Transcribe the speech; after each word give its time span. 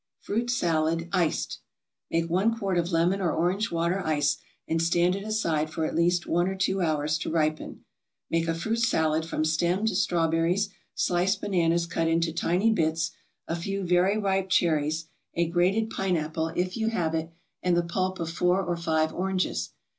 FRUIT 0.21 0.49
SALAD, 0.49 1.09
ICED 1.13 1.59
Make 2.09 2.27
one 2.27 2.57
quart 2.57 2.79
of 2.79 2.91
lemon 2.91 3.21
or 3.21 3.31
orange 3.33 3.71
water 3.71 4.01
ice 4.03 4.37
and 4.67 4.81
stand 4.81 5.15
it 5.15 5.23
aside 5.23 5.69
for 5.69 5.85
at 5.85 5.93
least 5.93 6.25
one 6.25 6.47
or 6.47 6.55
two 6.55 6.81
hours 6.81 7.19
to 7.19 7.29
ripen. 7.29 7.85
Make 8.27 8.47
a 8.47 8.55
fruit 8.55 8.77
salad 8.79 9.27
from 9.27 9.45
stemmed 9.45 9.91
strawberries, 9.91 10.69
sliced 10.95 11.39
bananas 11.39 11.85
cut 11.85 12.07
into 12.07 12.33
tiny 12.33 12.71
bits, 12.71 13.11
a 13.47 13.55
few 13.55 13.83
very 13.83 14.17
ripe 14.17 14.49
cherries, 14.49 15.05
a 15.35 15.45
grated 15.47 15.91
pineapple 15.91 16.47
if 16.55 16.75
you 16.75 16.87
have 16.87 17.13
it, 17.13 17.29
and 17.61 17.77
the 17.77 17.83
pulp 17.83 18.19
of 18.19 18.31
four 18.31 18.63
or 18.63 18.77
five 18.77 19.13
oranges. 19.13 19.69